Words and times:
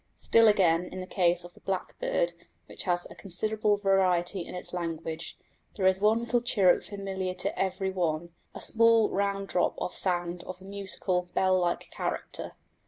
Still 0.17 0.47
again, 0.47 0.89
in 0.91 0.99
the 0.99 1.05
case 1.05 1.43
of 1.43 1.53
the 1.53 1.59
blackbird, 1.59 2.33
which 2.65 2.85
has 2.85 3.05
a 3.05 3.13
considerable 3.13 3.77
variety 3.77 4.39
in 4.41 4.55
its 4.55 4.73
language, 4.73 5.37
there 5.75 5.85
is 5.85 5.99
one 5.99 6.21
little 6.21 6.41
chirp 6.41 6.81
familiar 6.81 7.35
to 7.35 7.55
every 7.59 7.91
one 7.91 8.33
a 8.55 8.61
small 8.61 9.11
round 9.11 9.49
drop 9.49 9.75
of 9.77 9.93
sound 9.93 10.43
of 10.45 10.59
a 10.59 10.63
musical, 10.65 11.29
bell 11.35 11.59
like 11.59 11.91
character. 11.91 12.53